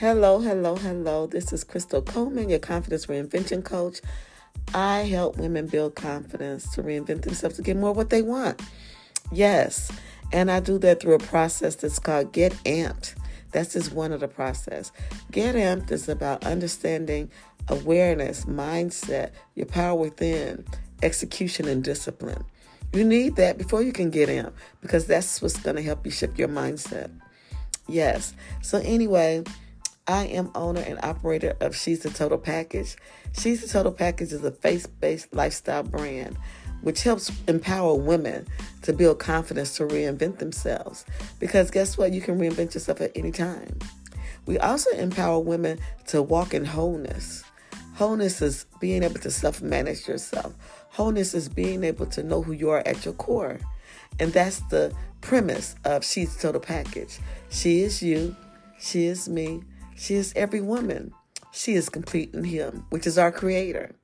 [0.00, 1.26] Hello, hello, hello.
[1.26, 4.00] This is Crystal Coleman, your confidence reinvention coach.
[4.72, 8.62] I help women build confidence to reinvent themselves to get more what they want.
[9.32, 9.90] Yes,
[10.32, 13.16] and I do that through a process that's called Get Amped.
[13.50, 14.92] That's just one of the process.
[15.32, 17.28] Get Amped is about understanding
[17.66, 20.64] awareness, mindset, your power within,
[21.02, 22.44] execution, and discipline.
[22.92, 26.12] You need that before you can get amped because that's what's going to help you
[26.12, 27.10] shift your mindset.
[27.88, 28.32] Yes.
[28.62, 29.42] So, anyway,
[30.08, 32.96] I am owner and operator of She's the Total Package.
[33.38, 36.38] She's the Total Package is a faith based lifestyle brand
[36.80, 38.46] which helps empower women
[38.82, 41.04] to build confidence to reinvent themselves.
[41.38, 42.12] Because guess what?
[42.12, 43.78] You can reinvent yourself at any time.
[44.46, 47.44] We also empower women to walk in wholeness.
[47.94, 50.54] Wholeness is being able to self manage yourself.
[50.90, 53.58] Wholeness is being able to know who you are at your core.
[54.18, 57.18] And that's the premise of She's the Total Package.
[57.50, 58.34] She is you,
[58.80, 59.62] she is me,
[59.98, 61.12] she is every woman.
[61.52, 63.94] She is complete in Him, which is our Creator.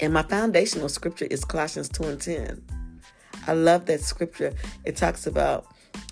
[0.00, 2.62] And my foundational scripture is Colossians 2 and 10.
[3.46, 4.52] I love that scripture.
[4.84, 5.66] It talks about,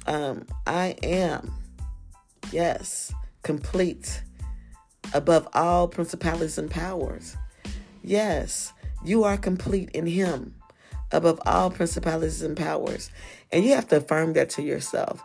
[0.06, 1.52] um, I am,
[2.52, 4.22] yes, complete
[5.14, 7.36] above all principalities and powers.
[8.02, 8.72] Yes,
[9.04, 10.54] you are complete in Him
[11.12, 13.10] above all principalities and powers.
[13.50, 15.22] And you have to affirm that to yourself.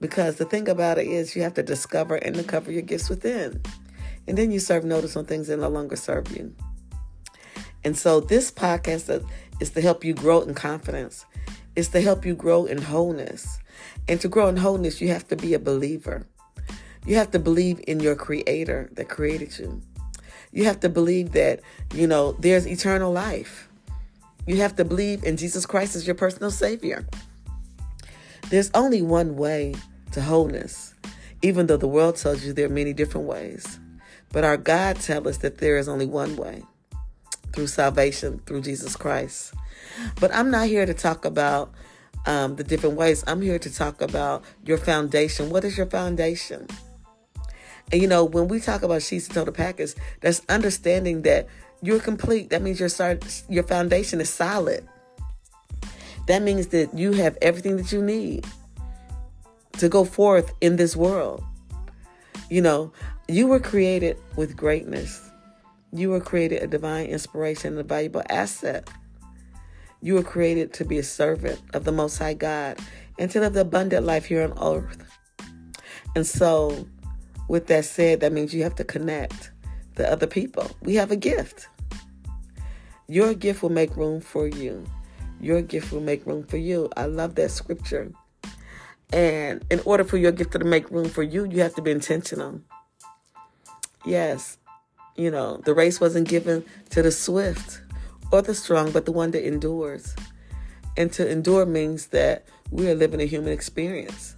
[0.00, 3.62] Because the thing about it is, you have to discover and uncover your gifts within.
[4.26, 6.54] And then you serve notice on things that no longer serve you.
[7.84, 9.24] And so, this podcast
[9.60, 11.24] is to help you grow in confidence,
[11.74, 13.58] it's to help you grow in wholeness.
[14.08, 16.26] And to grow in wholeness, you have to be a believer.
[17.06, 19.80] You have to believe in your creator that created you.
[20.52, 21.60] You have to believe that,
[21.94, 23.68] you know, there's eternal life.
[24.46, 27.06] You have to believe in Jesus Christ as your personal savior.
[28.48, 29.74] There's only one way
[30.12, 30.94] to wholeness,
[31.42, 33.80] even though the world tells you there are many different ways.
[34.32, 36.62] But our God tells us that there is only one way
[37.52, 39.54] through salvation, through Jesus Christ.
[40.20, 41.72] But I'm not here to talk about
[42.26, 43.24] um, the different ways.
[43.26, 45.50] I'm here to talk about your foundation.
[45.50, 46.68] What is your foundation?
[47.90, 51.48] And you know, when we talk about She's the Total Package, that's understanding that
[51.82, 52.50] you're complete.
[52.50, 53.18] That means your
[53.48, 54.86] your foundation is solid.
[56.26, 58.44] That means that you have everything that you need
[59.78, 61.44] to go forth in this world.
[62.50, 62.92] You know,
[63.28, 65.30] you were created with greatness.
[65.92, 68.88] You were created a divine inspiration and a valuable asset.
[70.02, 72.78] You were created to be a servant of the Most High God
[73.18, 75.04] and to live the abundant life here on earth.
[76.14, 76.86] And so,
[77.48, 79.50] with that said, that means you have to connect
[79.96, 80.70] to other people.
[80.82, 81.68] We have a gift.
[83.08, 84.84] Your gift will make room for you.
[85.40, 86.88] Your gift will make room for you.
[86.96, 88.12] I love that scripture.
[89.12, 91.90] And in order for your gift to make room for you, you have to be
[91.90, 92.60] intentional.
[94.04, 94.58] Yes,
[95.16, 97.80] you know, the race wasn't given to the swift
[98.30, 100.14] or the strong, but the one that endures.
[100.96, 104.36] And to endure means that we are living a human experience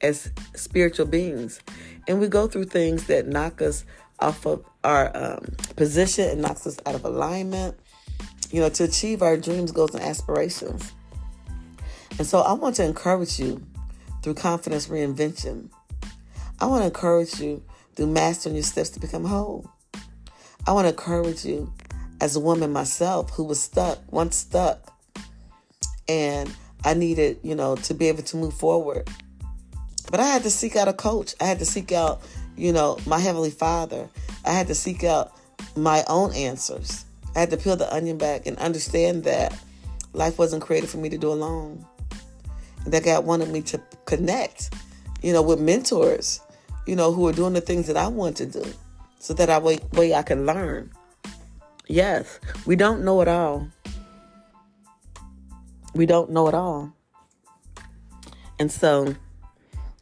[0.00, 1.60] as spiritual beings.
[2.06, 3.84] And we go through things that knock us
[4.20, 7.78] off of our um, position and knocks us out of alignment,
[8.54, 10.92] you know, to achieve our dreams, goals, and aspirations.
[12.18, 13.60] And so I want to encourage you
[14.22, 15.70] through confidence reinvention.
[16.60, 17.64] I want to encourage you
[17.96, 19.68] through mastering your steps to become whole.
[20.68, 21.72] I want to encourage you
[22.20, 24.96] as a woman myself who was stuck, once stuck,
[26.08, 26.48] and
[26.84, 29.10] I needed, you know, to be able to move forward.
[30.12, 31.34] But I had to seek out a coach.
[31.40, 32.22] I had to seek out,
[32.56, 34.08] you know, my Heavenly Father.
[34.44, 35.32] I had to seek out
[35.74, 37.04] my own answers.
[37.34, 39.58] I had to peel the onion back and understand that
[40.12, 41.84] life wasn't created for me to do alone.
[42.84, 44.74] And that God wanted me to connect,
[45.22, 46.40] you know, with mentors,
[46.86, 48.64] you know, who are doing the things that I want to do
[49.18, 50.92] so that I way, way I can learn.
[51.86, 53.68] Yes, we don't know it all.
[55.94, 56.92] We don't know it all.
[58.58, 59.14] And so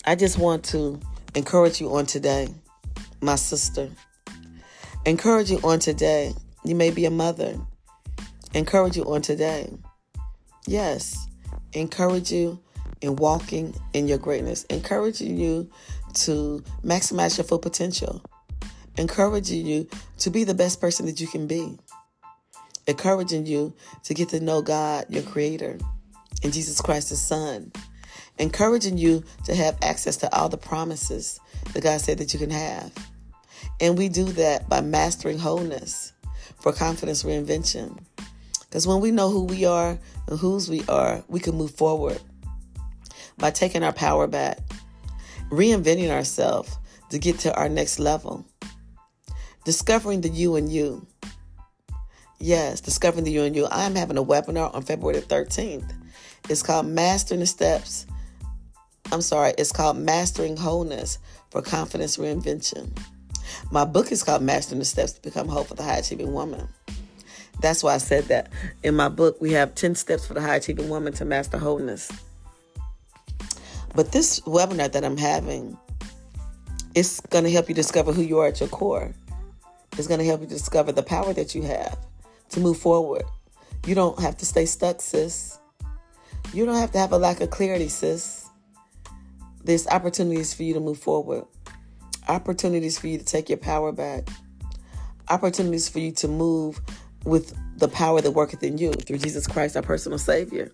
[0.04, 1.00] I just want to
[1.34, 2.48] encourage you on today,
[3.20, 3.90] my sister.
[5.06, 6.34] Encourage you on today.
[6.64, 7.58] You may be a mother.
[8.54, 9.72] Encourage you on today.
[10.66, 11.26] Yes,
[11.72, 12.60] encourage you
[13.00, 15.68] in walking in your greatness, encouraging you
[16.14, 18.22] to maximize your full potential,
[18.96, 19.88] encouraging you
[20.18, 21.78] to be the best person that you can be,
[22.86, 23.72] encouraging you
[24.04, 25.78] to get to know God, your Creator,
[26.44, 27.72] and Jesus Christ, His Son,
[28.38, 31.40] encouraging you to have access to all the promises
[31.72, 32.92] that God said that you can have.
[33.80, 36.11] And we do that by mastering wholeness
[36.62, 37.98] for confidence reinvention.
[38.60, 39.98] Because when we know who we are
[40.28, 42.20] and whose we are, we can move forward
[43.36, 44.58] by taking our power back,
[45.50, 46.78] reinventing ourselves
[47.10, 48.46] to get to our next level.
[49.64, 51.04] Discovering the you and you.
[52.38, 53.66] Yes, discovering the you and you.
[53.66, 55.92] I am having a webinar on February the 13th.
[56.48, 58.06] It's called Mastering the Steps.
[59.10, 61.18] I'm sorry, it's called Mastering Wholeness
[61.50, 62.96] for Confidence Reinvention.
[63.70, 66.68] My book is called Mastering the Steps to Become Whole for the High Achieving Woman.
[67.60, 68.50] That's why I said that.
[68.82, 72.10] In my book, we have 10 steps for the high achieving woman to master wholeness.
[73.94, 75.78] But this webinar that I'm having,
[76.94, 79.14] it's going to help you discover who you are at your core.
[79.98, 81.98] It's going to help you discover the power that you have
[82.50, 83.24] to move forward.
[83.86, 85.58] You don't have to stay stuck, sis.
[86.52, 88.48] You don't have to have a lack of clarity, sis.
[89.62, 91.44] There's opportunities for you to move forward,
[92.28, 94.28] opportunities for you to take your power back,
[95.28, 96.80] opportunities for you to move
[97.24, 100.72] with the power that worketh in you through Jesus Christ, our personal Savior.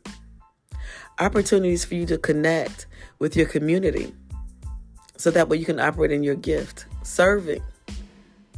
[1.19, 2.87] Opportunities for you to connect
[3.19, 4.15] with your community
[5.17, 7.63] so that way you can operate in your gift, serving,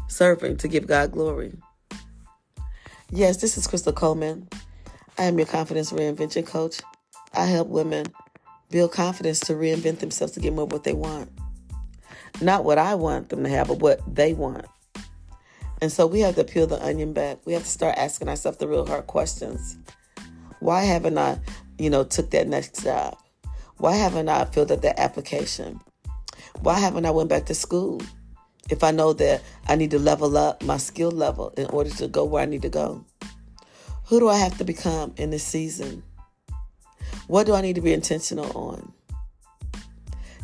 [0.08, 1.52] serving to give God glory.
[3.10, 4.48] Yes, this is Crystal Coleman.
[5.18, 6.80] I am your confidence reinvention coach.
[7.34, 8.06] I help women
[8.70, 11.30] build confidence to reinvent themselves to get more of what they want.
[12.40, 14.66] Not what I want them to have, but what they want.
[15.82, 17.38] And so we have to peel the onion back.
[17.46, 19.78] We have to start asking ourselves the real hard questions.
[20.60, 21.40] Why haven't I,
[21.78, 23.16] you know, took that next job?
[23.78, 25.80] Why haven't I filled out that application?
[26.60, 28.00] Why haven't I went back to school?
[28.70, 32.08] if I know that I need to level up my skill level in order to
[32.08, 33.04] go where I need to go?
[34.06, 36.02] Who do I have to become in this season?
[37.26, 38.92] What do I need to be intentional on?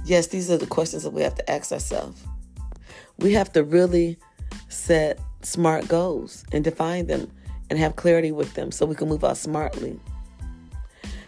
[0.06, 2.22] Yes, these are the questions that we have to ask ourselves.
[3.18, 4.16] We have to really
[4.68, 7.28] set smart goals and define them
[7.68, 9.98] and have clarity with them so we can move out smartly.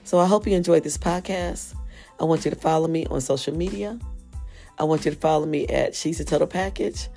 [0.04, 1.75] So I hope you enjoyed this podcast.
[2.20, 3.98] I want you to follow me on social media.
[4.78, 7.08] I want you to follow me at She's the Total Package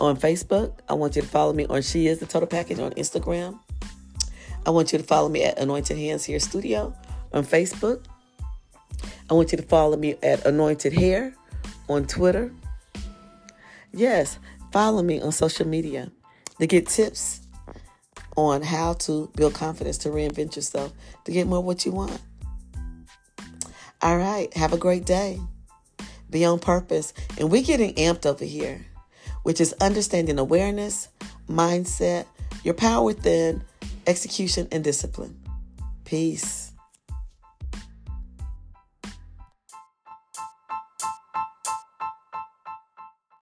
[0.00, 0.78] on Facebook.
[0.88, 3.58] I want you to follow me on She is the Total Package on Instagram.
[4.64, 6.94] I want you to follow me at Anointed Hands Hair Studio
[7.32, 8.04] on Facebook.
[9.30, 11.34] I want you to follow me at Anointed Hair
[11.88, 12.52] on Twitter.
[13.92, 14.38] Yes,
[14.72, 16.10] follow me on social media
[16.58, 17.40] to get tips
[18.36, 20.92] on how to build confidence to reinvent yourself
[21.24, 22.20] to get more what you want.
[24.02, 25.40] All right, have a great day
[26.30, 27.12] be on purpose.
[27.38, 28.86] And we're getting amped over here,
[29.42, 31.08] which is understanding awareness,
[31.48, 32.26] mindset,
[32.64, 33.62] your power within,
[34.06, 35.38] execution, and discipline.
[36.04, 36.69] Peace.